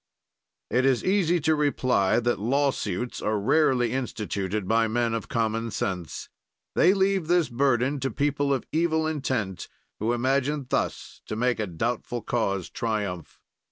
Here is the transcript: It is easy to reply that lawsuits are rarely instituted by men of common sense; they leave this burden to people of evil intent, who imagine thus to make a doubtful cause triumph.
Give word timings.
It 0.71 0.83
is 0.83 1.03
easy 1.03 1.39
to 1.41 1.53
reply 1.53 2.19
that 2.19 2.39
lawsuits 2.39 3.21
are 3.21 3.39
rarely 3.39 3.91
instituted 3.91 4.67
by 4.67 4.87
men 4.87 5.13
of 5.13 5.27
common 5.29 5.69
sense; 5.69 6.27
they 6.73 6.95
leave 6.95 7.27
this 7.27 7.49
burden 7.49 7.99
to 7.99 8.09
people 8.09 8.51
of 8.51 8.65
evil 8.71 9.05
intent, 9.05 9.67
who 9.99 10.11
imagine 10.13 10.65
thus 10.67 11.21
to 11.27 11.35
make 11.35 11.59
a 11.59 11.67
doubtful 11.67 12.23
cause 12.23 12.67
triumph. 12.71 13.39